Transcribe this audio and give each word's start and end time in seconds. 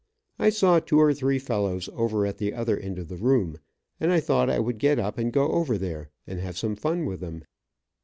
I 0.39 0.49
saw 0.49 0.79
two 0.79 0.99
or 0.99 1.13
three 1.13 1.37
fellows 1.37 1.87
over 1.93 2.25
at 2.25 2.39
the 2.39 2.55
other 2.55 2.75
end 2.75 2.97
of 2.97 3.07
the 3.07 3.17
room, 3.17 3.59
and 3.99 4.11
I 4.11 4.19
thought 4.19 4.49
I 4.49 4.57
would 4.57 4.79
get 4.79 4.97
up 4.97 5.19
and 5.19 5.31
go 5.31 5.49
over 5.49 5.77
there 5.77 6.09
and 6.25 6.39
have 6.39 6.57
some 6.57 6.75
fun 6.75 7.05
with 7.05 7.19
them. 7.19 7.43